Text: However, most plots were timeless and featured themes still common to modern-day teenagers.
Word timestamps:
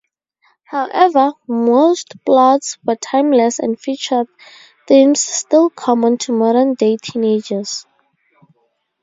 However, 0.63 1.33
most 1.47 2.15
plots 2.25 2.79
were 2.83 2.95
timeless 2.95 3.59
and 3.59 3.79
featured 3.79 4.25
themes 4.87 5.19
still 5.19 5.69
common 5.69 6.17
to 6.17 6.31
modern-day 6.33 6.97
teenagers. 7.03 7.85